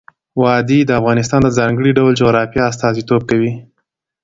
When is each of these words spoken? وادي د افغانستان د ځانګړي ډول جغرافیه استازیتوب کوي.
وادي 0.41 0.79
د 0.85 0.91
افغانستان 0.99 1.39
د 1.43 1.49
ځانګړي 1.57 1.91
ډول 1.97 2.11
جغرافیه 2.21 2.63
استازیتوب 2.71 3.21
کوي. 3.29 3.51